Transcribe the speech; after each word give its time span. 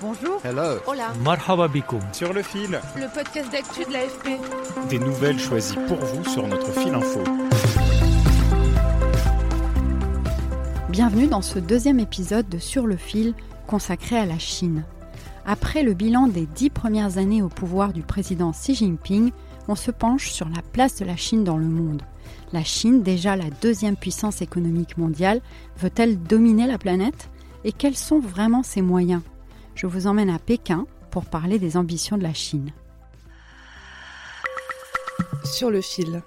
Bonjour. 0.00 0.40
Hello. 0.44 0.78
Hola. 0.86 1.12
Marhaba. 1.24 1.68
Sur 2.12 2.32
le 2.32 2.42
fil, 2.42 2.80
Le 2.96 3.12
podcast 3.12 3.50
d'actu 3.50 3.84
de 3.84 3.92
l'AFP. 3.92 4.88
des 4.88 4.98
nouvelles 5.00 5.40
choisies 5.40 5.76
pour 5.88 5.96
vous 5.96 6.24
sur 6.24 6.46
notre 6.46 6.70
fil 6.70 6.94
info. 6.94 7.20
Bienvenue 10.88 11.26
dans 11.26 11.42
ce 11.42 11.58
deuxième 11.58 11.98
épisode 11.98 12.48
de 12.48 12.58
Sur 12.58 12.86
le 12.86 12.96
fil 12.96 13.34
consacré 13.66 14.16
à 14.16 14.24
la 14.24 14.38
Chine. 14.38 14.84
Après 15.44 15.82
le 15.82 15.94
bilan 15.94 16.28
des 16.28 16.46
dix 16.46 16.70
premières 16.70 17.18
années 17.18 17.42
au 17.42 17.48
pouvoir 17.48 17.92
du 17.92 18.02
président 18.02 18.52
Xi 18.52 18.76
Jinping, 18.76 19.32
on 19.66 19.74
se 19.74 19.90
penche 19.90 20.30
sur 20.30 20.48
la 20.48 20.62
place 20.72 20.94
de 21.00 21.06
la 21.06 21.16
Chine 21.16 21.42
dans 21.42 21.56
le 21.58 21.66
monde. 21.66 22.02
La 22.52 22.62
Chine, 22.62 23.02
déjà 23.02 23.34
la 23.34 23.50
deuxième 23.62 23.96
puissance 23.96 24.42
économique 24.42 24.96
mondiale, 24.96 25.40
veut-elle 25.76 26.22
dominer 26.22 26.68
la 26.68 26.78
planète? 26.78 27.30
Et 27.64 27.72
quels 27.72 27.96
sont 27.96 28.20
vraiment 28.20 28.62
ses 28.62 28.80
moyens? 28.82 29.22
Je 29.78 29.86
vous 29.86 30.08
emmène 30.08 30.28
à 30.28 30.40
Pékin 30.40 30.86
pour 31.12 31.24
parler 31.24 31.60
des 31.60 31.76
ambitions 31.76 32.18
de 32.18 32.24
la 32.24 32.34
Chine. 32.34 32.72
Sur 35.44 35.70
le 35.70 35.80
fil. 35.80 36.20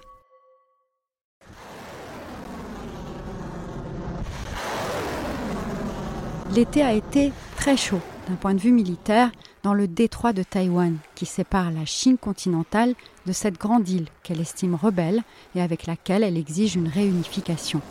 L'été 6.54 6.80
a 6.80 6.94
été 6.94 7.30
très 7.56 7.76
chaud 7.76 8.00
d'un 8.26 8.36
point 8.36 8.54
de 8.54 8.58
vue 8.58 8.72
militaire 8.72 9.30
dans 9.62 9.74
le 9.74 9.86
détroit 9.86 10.32
de 10.32 10.42
Taïwan 10.42 10.96
qui 11.14 11.26
sépare 11.26 11.70
la 11.70 11.84
Chine 11.84 12.16
continentale 12.16 12.94
de 13.26 13.32
cette 13.32 13.58
grande 13.60 13.86
île 13.86 14.08
qu'elle 14.22 14.40
estime 14.40 14.76
rebelle 14.76 15.22
et 15.54 15.60
avec 15.60 15.86
laquelle 15.86 16.22
elle 16.22 16.38
exige 16.38 16.76
une 16.76 16.88
réunification. 16.88 17.82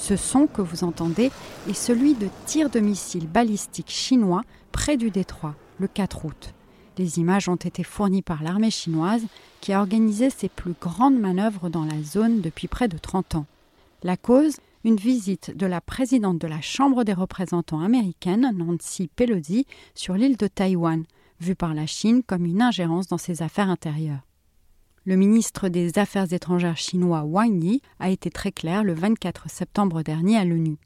Ce 0.00 0.16
son 0.16 0.46
que 0.46 0.62
vous 0.62 0.82
entendez 0.82 1.30
est 1.68 1.74
celui 1.74 2.14
de 2.14 2.28
tirs 2.46 2.70
de 2.70 2.80
missiles 2.80 3.28
balistiques 3.28 3.90
chinois 3.90 4.42
près 4.72 4.96
du 4.96 5.10
détroit 5.10 5.54
le 5.78 5.88
4 5.88 6.24
août. 6.24 6.54
Les 6.96 7.18
images 7.18 7.50
ont 7.50 7.56
été 7.56 7.84
fournies 7.84 8.22
par 8.22 8.42
l'armée 8.42 8.70
chinoise 8.70 9.22
qui 9.60 9.74
a 9.74 9.78
organisé 9.78 10.30
ses 10.30 10.48
plus 10.48 10.72
grandes 10.80 11.20
manœuvres 11.20 11.68
dans 11.68 11.84
la 11.84 12.02
zone 12.02 12.40
depuis 12.40 12.66
près 12.66 12.88
de 12.88 12.96
30 12.96 13.34
ans. 13.34 13.46
La 14.02 14.16
cause 14.16 14.56
une 14.84 14.96
visite 14.96 15.54
de 15.54 15.66
la 15.66 15.82
présidente 15.82 16.38
de 16.38 16.48
la 16.48 16.62
Chambre 16.62 17.04
des 17.04 17.12
représentants 17.12 17.80
américaine, 17.80 18.50
Nancy 18.56 19.10
Pelosi, 19.14 19.66
sur 19.94 20.14
l'île 20.14 20.38
de 20.38 20.46
Taïwan, 20.46 21.04
vue 21.40 21.54
par 21.54 21.74
la 21.74 21.86
Chine 21.86 22.22
comme 22.26 22.46
une 22.46 22.62
ingérence 22.62 23.06
dans 23.06 23.18
ses 23.18 23.42
affaires 23.42 23.68
intérieures. 23.68 24.29
Le 25.06 25.16
ministre 25.16 25.70
des 25.70 25.98
Affaires 25.98 26.30
étrangères 26.30 26.76
chinois 26.76 27.22
Wang 27.22 27.64
Yi 27.64 27.80
a 28.00 28.10
été 28.10 28.28
très 28.28 28.52
clair 28.52 28.84
le 28.84 28.92
24 28.92 29.48
septembre 29.48 30.02
dernier 30.02 30.36
à 30.36 30.44
l'ONU. 30.44 30.76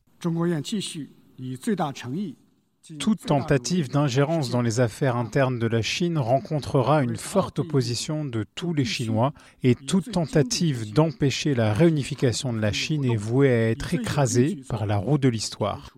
Toute 3.01 3.27
tentative 3.27 3.89
d'ingérence 3.89 4.51
dans 4.51 4.63
les 4.63 4.79
affaires 4.79 5.17
internes 5.17 5.59
de 5.59 5.67
la 5.67 5.83
Chine 5.83 6.19
rencontrera 6.19 7.03
une 7.03 7.17
forte 7.17 7.59
opposition 7.59 8.25
de 8.25 8.45
tous 8.55 8.73
les 8.73 8.85
Chinois 8.85 9.33
et 9.65 9.75
toute 9.75 10.13
tentative 10.13 10.93
d'empêcher 10.93 11.55
la 11.55 11.73
réunification 11.73 12.53
de 12.53 12.61
la 12.61 12.73
Chine 12.73 13.05
est 13.05 13.17
vouée 13.17 13.49
à 13.49 13.71
être 13.71 13.95
écrasée 13.95 14.61
par 14.69 14.87
la 14.87 14.97
roue 14.97 15.19
de 15.19 15.29
l'histoire. 15.29 15.91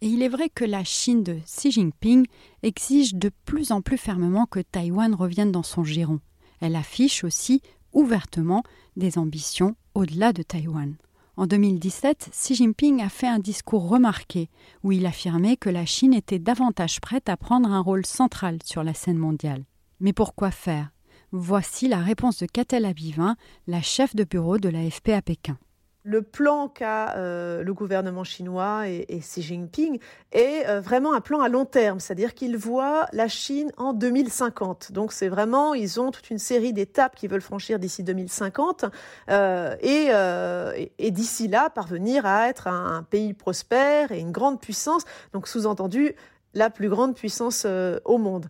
Et 0.00 0.06
il 0.06 0.22
est 0.22 0.28
vrai 0.28 0.48
que 0.48 0.64
la 0.64 0.84
Chine 0.84 1.24
de 1.24 1.34
Xi 1.44 1.72
Jinping 1.72 2.26
exige 2.62 3.14
de 3.14 3.30
plus 3.44 3.72
en 3.72 3.82
plus 3.82 3.98
fermement 3.98 4.46
que 4.46 4.60
Taïwan 4.60 5.14
revienne 5.14 5.50
dans 5.50 5.64
son 5.64 5.82
giron. 5.82 6.20
Elle 6.60 6.76
affiche 6.76 7.24
aussi 7.24 7.62
ouvertement 7.92 8.62
des 8.96 9.18
ambitions 9.18 9.74
au-delà 9.94 10.32
de 10.32 10.42
Taïwan. 10.42 10.94
En 11.36 11.46
2017, 11.46 12.30
Xi 12.32 12.54
Jinping 12.54 13.00
a 13.02 13.08
fait 13.08 13.26
un 13.26 13.38
discours 13.38 13.88
remarqué 13.88 14.48
où 14.82 14.92
il 14.92 15.06
affirmait 15.06 15.56
que 15.56 15.70
la 15.70 15.86
Chine 15.86 16.14
était 16.14 16.38
davantage 16.38 17.00
prête 17.00 17.28
à 17.28 17.36
prendre 17.36 17.70
un 17.70 17.80
rôle 17.80 18.06
central 18.06 18.58
sur 18.64 18.84
la 18.84 18.94
scène 18.94 19.18
mondiale. 19.18 19.64
Mais 20.00 20.12
pourquoi 20.12 20.50
faire? 20.50 20.90
Voici 21.30 21.88
la 21.88 21.98
réponse 21.98 22.38
de 22.38 22.46
Catel 22.46 22.84
Abivin, 22.84 23.36
la 23.66 23.82
chef 23.82 24.16
de 24.16 24.24
bureau 24.24 24.58
de 24.58 24.68
l'AFP 24.68 25.10
à 25.10 25.22
Pékin. 25.22 25.58
Le 26.08 26.22
plan 26.22 26.68
qu'a 26.68 27.14
euh, 27.16 27.62
le 27.62 27.74
gouvernement 27.74 28.24
chinois 28.24 28.88
et, 28.88 29.18
Xi 29.20 29.42
Jinping 29.42 29.98
est 30.32 30.66
euh, 30.66 30.80
vraiment 30.80 31.12
un 31.12 31.20
plan 31.20 31.42
à 31.42 31.50
long 31.50 31.66
terme, 31.66 32.00
c'est-à-dire 32.00 32.32
qu'ils 32.32 32.56
voient 32.56 33.08
la 33.12 33.28
Chine 33.28 33.70
en 33.76 33.92
2050. 33.92 34.92
Donc 34.92 35.12
c'est 35.12 35.28
vraiment, 35.28 35.74
ils 35.74 36.00
ont 36.00 36.10
toute 36.10 36.30
une 36.30 36.38
série 36.38 36.72
d'étapes 36.72 37.14
qu'ils 37.14 37.28
veulent 37.28 37.42
franchir 37.42 37.78
d'ici 37.78 38.04
2050 38.04 38.86
euh, 39.28 39.76
et, 39.82 41.10
d'ici 41.10 41.46
là 41.46 41.68
parvenir 41.68 42.24
à 42.24 42.48
être 42.48 42.68
un, 42.68 43.02
pays 43.02 43.34
prospère 43.34 44.10
et 44.10 44.20
une 44.20 44.32
grande 44.32 44.62
puissance. 44.62 45.02
Donc 45.34 45.46
sous-entendu 45.46 46.14
la 46.54 46.70
plus 46.70 46.88
grande 46.88 47.16
puissance 47.16 47.66
au 48.06 48.16
monde. 48.16 48.46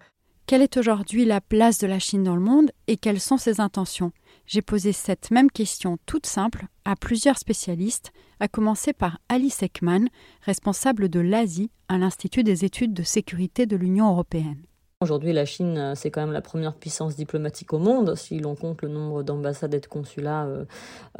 Quelle 0.46 0.62
est 0.62 0.76
aujourd'hui 0.76 1.24
la 1.24 1.40
place 1.40 1.78
de 1.78 1.88
la 1.88 1.98
Chine 1.98 2.22
dans 2.22 2.36
le 2.36 2.40
monde 2.40 2.70
et 2.86 2.96
quelles 2.96 3.20
sont 3.20 3.36
ses 3.36 3.60
intentions? 3.60 4.12
J'ai 4.48 4.62
posé 4.62 4.92
cette 4.92 5.30
même 5.30 5.50
question 5.50 5.98
toute 6.06 6.24
simple 6.24 6.68
à 6.86 6.96
plusieurs 6.96 7.36
spécialistes, 7.36 8.12
à 8.40 8.48
commencer 8.48 8.94
par 8.94 9.18
Alice 9.28 9.62
Ekman, 9.62 10.08
responsable 10.40 11.10
de 11.10 11.20
l'Asie 11.20 11.70
à 11.88 11.98
l'Institut 11.98 12.44
des 12.44 12.64
études 12.64 12.94
de 12.94 13.02
sécurité 13.02 13.66
de 13.66 13.76
l'Union 13.76 14.08
européenne. 14.08 14.62
Aujourd'hui, 15.02 15.34
la 15.34 15.44
Chine, 15.44 15.92
c'est 15.94 16.10
quand 16.10 16.22
même 16.22 16.32
la 16.32 16.40
première 16.40 16.72
puissance 16.72 17.14
diplomatique 17.14 17.74
au 17.74 17.78
monde, 17.78 18.14
si 18.14 18.38
l'on 18.38 18.56
compte 18.56 18.80
le 18.80 18.88
nombre 18.88 19.22
d'ambassades 19.22 19.74
et 19.74 19.80
de 19.80 19.86
consulats 19.86 20.46
euh, 20.46 20.64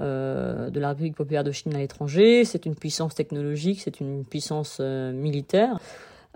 euh, 0.00 0.70
de 0.70 0.80
la 0.80 0.88
République 0.88 1.14
populaire 1.14 1.44
de 1.44 1.52
Chine 1.52 1.74
à 1.74 1.78
l'étranger. 1.78 2.46
C'est 2.46 2.64
une 2.64 2.76
puissance 2.76 3.14
technologique, 3.14 3.82
c'est 3.82 4.00
une 4.00 4.24
puissance 4.24 4.78
euh, 4.80 5.12
militaire. 5.12 5.78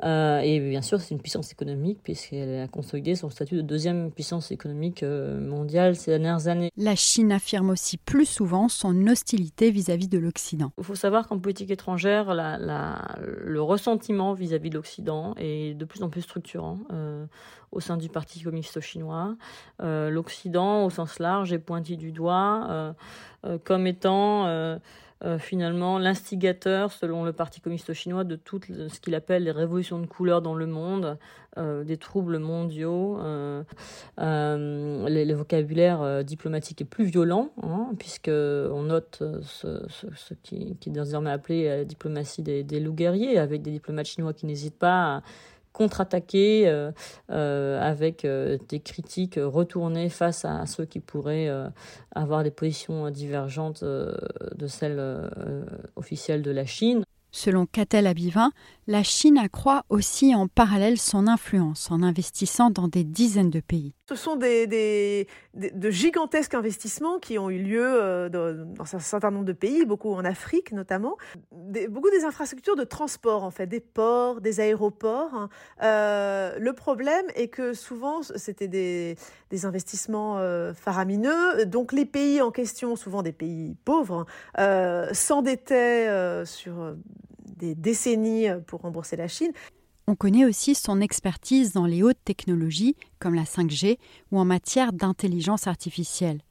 Euh, 0.04 0.40
et 0.40 0.58
bien 0.58 0.82
sûr, 0.82 1.00
c'est 1.00 1.14
une 1.14 1.20
puissance 1.20 1.52
économique 1.52 2.00
puisqu'elle 2.02 2.60
a 2.60 2.68
consolidé 2.68 3.14
son 3.14 3.30
statut 3.30 3.56
de 3.56 3.62
deuxième 3.62 4.10
puissance 4.10 4.50
économique 4.50 5.02
euh, 5.02 5.38
mondiale 5.40 5.94
ces 5.96 6.10
dernières 6.10 6.48
années. 6.48 6.70
La 6.76 6.96
Chine 6.96 7.30
affirme 7.30 7.70
aussi 7.70 7.98
plus 7.98 8.24
souvent 8.24 8.68
son 8.68 9.06
hostilité 9.06 9.70
vis-à-vis 9.70 10.06
-vis 10.06 10.10
de 10.10 10.18
l'Occident. 10.18 10.72
Il 10.78 10.84
faut 10.84 10.94
savoir 10.94 11.28
qu'en 11.28 11.38
politique 11.38 11.70
étrangère, 11.70 12.34
la, 12.34 12.58
la, 12.58 13.16
le 13.20 13.62
ressentiment 13.62 14.32
vis-à-vis 14.32 14.68
-vis 14.68 14.72
de 14.72 14.76
l'Occident 14.76 15.34
est 15.36 15.74
de 15.74 15.84
plus 15.84 16.02
en 16.02 16.08
plus 16.08 16.22
structurant. 16.22 16.78
Euh, 16.92 17.26
au 17.70 17.80
sein 17.80 17.96
du 17.96 18.10
Parti 18.10 18.42
communiste 18.42 18.80
chinois. 18.80 19.34
Euh, 19.80 20.10
L'Occident, 20.10 20.84
au 20.84 20.90
sens 20.90 21.18
large, 21.18 21.54
est 21.54 21.58
pointé 21.58 21.96
du 21.96 22.12
doigt 22.12 22.94
comme 23.64 23.86
étant 23.86 24.46
euh, 25.24 25.38
finalement 25.38 25.98
l'instigateur, 25.98 26.92
selon 26.92 27.24
le 27.24 27.32
Parti 27.32 27.60
communiste 27.60 27.92
chinois, 27.92 28.24
de 28.24 28.36
tout 28.36 28.60
ce 28.66 29.00
qu'il 29.00 29.14
appelle 29.14 29.44
les 29.44 29.50
révolutions 29.50 29.98
de 29.98 30.06
couleur 30.06 30.42
dans 30.42 30.54
le 30.54 30.66
monde, 30.66 31.18
des 31.58 31.98
troubles 31.98 32.38
mondiaux. 32.38 33.18
Les, 34.18 35.24
le, 35.26 35.34
vocabulaire 35.34 36.24
diplomatique 36.24 36.80
est 36.80 36.86
plus 36.86 37.04
violent, 37.04 37.50
hein, 37.62 37.90
puisqu'on 37.98 38.82
note 38.84 39.22
ce, 39.42 40.34
qui, 40.42 40.76
est 40.86 40.88
désormais 40.88 41.30
appelé 41.30 41.68
la 41.68 41.84
diplomatie 41.84 42.40
des, 42.42 42.64
des 42.64 42.80
loups 42.80 42.94
guerriers, 42.94 43.38
avec 43.38 43.60
des 43.60 43.70
diplomates 43.70 44.06
chinois 44.06 44.32
qui 44.32 44.46
n'hésitent 44.46 44.78
pas 44.78 45.16
à 45.16 45.22
contre-attaquer 45.72 46.68
euh, 46.68 46.92
euh, 47.30 47.80
avec 47.80 48.24
euh, 48.24 48.58
des 48.68 48.80
critiques 48.80 49.38
retournées 49.42 50.08
face 50.08 50.44
à, 50.44 50.66
ceux 50.66 50.84
qui 50.84 51.00
pourraient 51.00 51.50
avoir 52.14 52.42
des 52.42 52.50
positions 52.50 53.10
divergentes 53.10 53.84
de 53.84 54.66
celles 54.66 55.30
officielles 55.96 56.42
de 56.42 56.50
la 56.50 56.66
Chine. 56.66 57.04
Selon 57.30 57.64
Catel 57.64 58.06
Abivin, 58.06 58.52
la 58.86 59.02
Chine 59.02 59.38
accroît 59.38 59.84
aussi 59.88 60.34
en 60.34 60.48
parallèle 60.48 60.98
son 60.98 61.26
influence 61.26 61.90
en 61.90 62.02
investissant 62.02 62.70
dans 62.70 62.88
des 62.88 63.04
dizaines 63.04 63.50
de 63.50 63.60
pays. 63.60 63.94
Ce 64.08 64.16
sont 64.16 64.34
des, 64.34 65.28
de 65.54 65.90
gigantesques 65.90 66.54
investissements 66.54 67.20
qui 67.20 67.38
ont 67.38 67.50
eu 67.50 67.62
lieu 67.62 67.86
euh, 67.86 68.28
dans, 68.28 68.82
un 68.82 68.98
certain 68.98 69.30
nombre 69.30 69.44
de 69.44 69.52
pays, 69.52 69.84
beaucoup 69.84 70.12
en 70.12 70.24
Afrique 70.24 70.72
notamment. 70.72 71.16
beaucoup 71.52 72.10
des 72.10 72.24
infrastructures 72.24 72.74
de 72.74 72.82
transport, 72.82 73.44
en 73.44 73.52
fait, 73.52 73.68
des 73.68 73.78
ports, 73.78 74.40
des 74.40 74.58
aéroports. 74.58 75.34
Hein. 75.34 75.48
Euh, 75.82 76.58
le 76.58 76.72
problème 76.72 77.24
est 77.36 77.46
que 77.46 77.74
souvent, 77.74 78.22
c'était 78.22 78.66
des, 78.66 79.16
des 79.50 79.66
investissements 79.66 80.38
euh, 80.38 80.74
faramineux. 80.74 81.64
Donc 81.66 81.92
les 81.92 82.04
pays 82.04 82.42
en 82.42 82.50
question, 82.50 82.96
souvent 82.96 83.22
des 83.22 83.32
pays 83.32 83.76
pauvres, 83.84 84.26
hein, 84.56 85.06
s'endettaient 85.12 86.44
sur 86.44 86.96
des 87.56 87.76
décennies 87.76 88.48
pour 88.66 88.80
rembourser 88.80 89.14
la 89.14 89.28
Chine. 89.28 89.52
On 90.08 90.16
connaît 90.16 90.44
aussi 90.44 90.74
son 90.74 91.00
expertise 91.00 91.72
dans 91.72 91.86
les 91.86 92.02
hautes 92.02 92.24
technologies 92.24 92.96
comme 93.20 93.34
la 93.34 93.44
5G 93.44 93.98
ou 94.32 94.38
en 94.38 94.44
matière 94.44 94.92
d'intelligence 94.92 95.66
artificielle. 95.66 96.42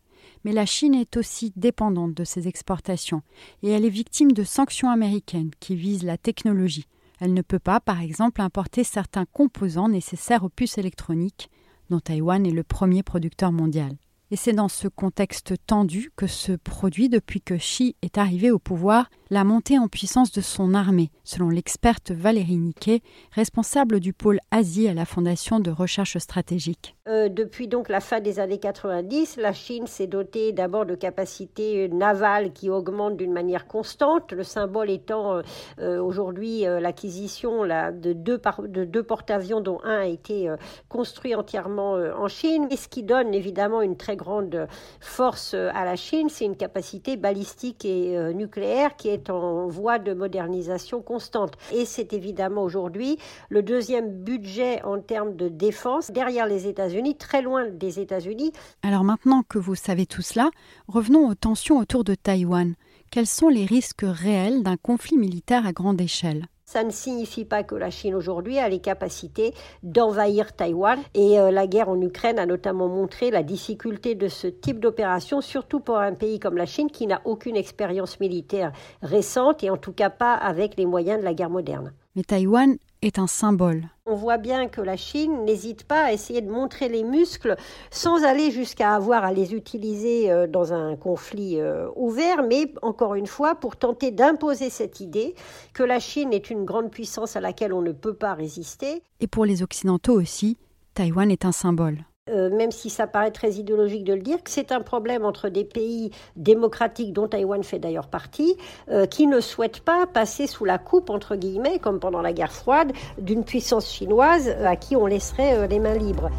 Mais 0.46 0.54
la 0.54 0.66
Chine 0.66 0.96
est 0.96 1.18
aussi 1.18 1.52
dépendante 1.56 2.14
de 2.14 2.24
ses 2.24 2.48
exportations 2.48 3.22
et 3.62 3.70
elle 3.70 3.86
est 3.86 3.90
victime 3.90 4.32
de 4.32 4.44
sanctions 4.44 4.90
américaines 4.90 5.52
qui 5.60 5.76
visent 5.76 6.04
la 6.04 6.18
technologie. 6.18 6.88
Elle 7.20 7.34
ne 7.34 7.42
peut 7.42 7.60
pas, 7.60 7.80
par 7.80 8.02
exemple, 8.02 8.42
importer 8.42 8.84
certains 8.84 9.26
composants 9.26 9.90
nécessaires 9.90 10.44
aux 10.44 10.50
puces 10.50 10.78
électroniques, 10.78 11.52
dont 11.90 12.00
Taïwan 12.00 12.46
est 12.48 12.52
le 12.52 12.64
premier 12.64 13.04
producteur 13.04 13.52
mondial. 13.52 13.96
Et 14.34 14.38
c'est 14.38 14.54
dans 14.54 14.70
ce 14.70 14.88
contexte 14.88 15.56
tendu 15.68 16.10
que 16.16 16.26
se 16.26 16.54
produit, 16.54 17.10
depuis 17.10 17.42
que 17.42 17.56
Xi 17.56 17.98
est 18.02 18.18
arrivé 18.18 18.50
au 18.50 18.60
pouvoir, 18.60 19.10
la 19.30 19.44
montée 19.44 19.78
en 19.78 19.90
puissance 19.90 20.32
de 20.32 20.40
son 20.40 20.74
armée, 20.74 21.10
selon 21.26 21.50
l'experte 21.50 22.12
Valérie 22.12 22.58
Niquet, 22.58 23.02
responsable 23.32 24.00
du 24.00 24.14
pôle 24.14 24.40
Asie 24.52 24.88
à 24.88 24.94
la 24.94 25.04
Fondation 25.04 25.60
de 25.60 25.70
recherche 25.70 26.18
stratégique. 26.18 26.96
Euh, 27.08 27.30
depuis 27.30 27.68
donc 27.68 27.90
la 27.90 28.00
fin 28.00 28.20
des 28.20 28.40
années 28.40 28.60
90, 28.60 29.38
la 29.38 29.54
Chine 29.54 29.88
s'est 29.88 30.08
dotée 30.08 30.52
d'abord 30.52 30.86
de 30.86 30.96
capacités 30.96 31.90
navales 31.90 32.54
qui 32.54 32.70
augmentent 32.70 33.18
d'une 33.18 33.34
manière 33.34 33.68
constante, 33.68 34.34
le 34.34 34.44
symbole 34.44 34.90
étant 34.90 35.36
euh, 35.36 35.42
euh, 35.80 36.02
aujourd'hui 36.02 36.62
l'acquisition 36.62 37.64
de 37.64 38.14
deux, 38.14 38.40
de 38.68 38.86
deux 38.86 39.04
porte-avions 39.04 39.62
dont 39.62 39.80
un 39.84 40.02
a 40.02 40.06
été 40.06 40.54
construit 40.90 41.36
entièrement 41.36 41.94
en 41.94 42.28
Chine, 42.28 42.68
et 42.70 42.78
ce 42.78 42.88
qui 42.88 43.04
donne 43.04 43.34
évidemment 43.34 43.82
une 43.82 43.98
très 43.98 44.16
grande 44.22 44.68
force 45.00 45.56
à 45.56 45.84
la 45.84 45.96
Chine, 45.96 46.30
c'est 46.30 46.46
une 46.46 46.56
capacité 46.56 47.18
balistique 47.18 47.86
et 47.86 48.16
euh, 48.18 48.34
nucléaire 48.34 48.96
qui 48.96 49.10
est 49.10 49.30
en 49.30 49.68
voie 49.68 49.98
de 49.98 50.14
modernisation 50.14 51.02
constante. 51.02 51.54
Et 51.74 51.86
c'est 51.86 52.14
évidemment 52.14 52.64
aujourd'hui 52.64 53.18
le 53.50 53.64
deuxième 53.64 54.12
budget 54.12 54.84
en 54.84 55.00
termes 55.02 55.36
de 55.36 55.50
défense 55.50 56.12
derrière 56.12 56.46
les 56.46 56.68
États-Unis, 56.68 57.16
très 57.16 57.42
loin 57.42 57.66
des 57.68 58.00
États-Unis. 58.00 58.52
Alors 58.84 59.04
maintenant 59.04 59.42
que 59.48 59.58
vous 59.58 59.76
savez 59.76 60.06
tout 60.06 60.22
cela, 60.22 60.52
revenons 60.88 61.28
aux 61.28 61.36
tensions 61.36 61.80
autour 61.80 62.04
de 62.04 62.14
Taïwan. 62.16 62.76
Quels 63.10 63.28
sont 63.28 63.50
les 63.50 63.66
risques 63.66 64.06
réels 64.06 64.64
d'un 64.64 64.78
conflit 64.78 65.18
militaire 65.18 65.66
à 65.66 65.74
grande 65.74 66.00
échelle? 66.00 66.46
Ça 66.72 66.86
ne 66.86 66.90
signifie 66.90 67.44
pas 67.44 67.64
que 67.64 67.76
la 67.76 67.90
Chine 67.90 68.16
aujourd'hui 68.16 68.58
a 68.58 68.70
les 68.70 68.80
capacités 68.80 69.54
d'envahir 69.84 70.56
Taïwan. 70.56 70.98
Et 71.14 71.38
euh, 71.38 71.52
la 71.52 71.68
guerre 71.68 71.90
en 71.90 72.00
Ukraine 72.00 72.40
a 72.40 72.46
notamment 72.46 72.88
montré 72.88 73.30
la 73.30 73.44
difficulté 73.44 74.16
de 74.16 74.30
ce 74.30 74.48
type 74.48 74.80
d'opération, 74.80 75.42
surtout 75.42 75.82
pour 75.82 75.98
un 75.98 76.14
pays 76.14 76.40
comme 76.40 76.56
la 76.56 76.66
Chine 76.66 76.90
qui 76.90 77.08
n'a 77.08 77.22
aucune 77.26 77.58
expérience 77.58 78.22
militaire 78.22 78.72
récente 79.02 79.66
et 79.66 79.70
en 79.70 79.76
tout 79.76 79.92
cas 79.92 80.10
pas 80.10 80.34
avec 80.34 80.78
les 80.78 80.86
moyens 80.86 81.20
de 81.20 81.26
la 81.26 81.34
guerre 81.34 81.50
moderne. 81.50 81.92
Mais 82.16 82.24
Taïwan 82.24 82.78
est 83.02 83.20
un 83.20 83.28
symbole. 83.28 83.90
On 84.06 84.16
voit 84.16 84.38
bien 84.38 84.68
que 84.68 84.82
la 84.82 84.98
Chine 84.98 85.46
n'hésite 85.46 85.86
pas 85.86 86.04
à 86.06 86.14
essayer 86.14 86.42
de 86.42 86.52
montrer 86.52 86.90
les 86.90 87.04
muscles 87.04 87.56
sans 87.90 88.24
aller 88.24 88.52
jusqu'à 88.52 88.94
avoir 88.94 89.24
à 89.24 89.32
les 89.32 89.54
utiliser 89.54 90.32
euh, 90.32 90.48
dans 90.48 90.74
un 90.74 90.96
conflit 90.96 91.60
euh, 91.60 91.88
ouvert, 91.96 92.44
mais 92.44 92.74
encore 92.82 93.16
une 93.16 93.28
fois 93.28 93.56
pour 93.56 93.76
tenter 93.76 94.12
d'imposer 94.12 94.70
cette 94.70 95.00
idée 95.00 95.36
que 95.74 95.84
la 95.84 96.00
Chine 96.00 96.34
est 96.34 96.50
une 96.50 96.66
grande 96.66 96.92
puissance 96.92 97.36
à 97.36 97.42
laquelle 97.42 97.74
on 97.74 97.82
ne 97.82 97.92
peut 97.92 98.16
pas 98.16 98.34
résister. 98.34 99.02
Et 99.20 99.28
pour 99.28 99.46
les 99.46 99.64
Occidentaux 99.64 100.20
aussi, 100.20 100.58
Taïwan 100.94 101.32
est 101.32 101.46
un 101.46 101.52
symbole. 101.52 102.06
Euh, 102.30 102.56
même 102.56 102.70
si 102.70 102.92
ça 102.92 103.08
paraît 103.08 103.32
très 103.32 103.54
idéologique 103.54 104.04
de 104.04 104.14
le 104.14 104.22
dire, 104.22 104.44
que 104.44 104.52
c'est 104.52 104.72
un 104.72 104.82
problème 104.82 105.26
entre 105.26 105.50
des 105.50 105.64
pays 105.64 106.12
démocratiques, 106.36 107.14
dont 107.14 107.28
Taïwan 107.28 107.64
fait 107.64 107.80
d'ailleurs 107.80 108.08
partie, 108.08 108.58
euh, 108.92 109.08
qui 109.08 109.26
ne 109.26 109.40
souhaitent 109.40 109.80
pas 109.80 110.06
passer 110.06 110.46
sous 110.46 110.64
la 110.64 110.78
coupe, 110.78 111.10
entre 111.10 111.36
guillemets, 111.36 111.80
comme 111.80 112.00
pendant 112.00 112.22
la 112.22 112.32
guerre 112.32 112.52
froide, 112.52 112.92
d'une 113.18 113.44
puissance 113.44 113.92
chinoise 113.92 114.50
euh, 114.50 114.68
à 114.68 114.76
qui 114.76 114.96
on 114.96 115.08
laisserait 115.08 115.68
les 115.68 115.80
mains 115.80 115.96
libres. 115.96 116.30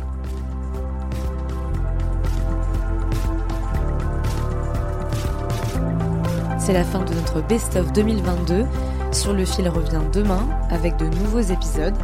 C'est 6.60 6.74
la 6.74 6.84
fin 6.84 7.00
de 7.00 7.12
notre 7.12 7.44
best-of 7.48 7.92
2022. 7.92 8.66
Sur 9.10 9.32
le 9.32 9.44
fil 9.44 9.68
revient 9.68 10.02
demain 10.12 10.48
avec 10.70 10.96
de 10.96 11.06
nouveaux 11.06 11.40
épisodes. 11.40 11.96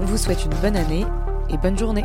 On 0.00 0.04
vous 0.04 0.18
souhaite 0.18 0.44
une 0.44 0.54
bonne 0.62 0.76
année 0.76 1.04
et 1.50 1.56
bonne 1.58 1.76
journée. 1.76 2.04